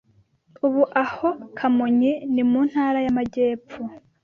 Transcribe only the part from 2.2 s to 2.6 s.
ni mu